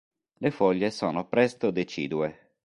[0.39, 2.53] Le foglie sono presto decidue.